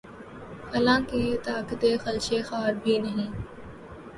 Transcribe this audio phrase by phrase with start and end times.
[0.69, 3.29] حال آنکہ طاقتِ خلشِ خار بھی نہیں